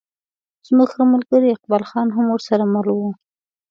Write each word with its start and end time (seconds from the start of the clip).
زموږ 0.67 0.89
ښه 0.95 1.03
ملګری 1.13 1.53
اقبال 1.55 1.83
خان 1.89 2.07
هم 2.15 2.25
ورسره 2.29 2.63
مل 2.73 2.87
و. 2.93 2.99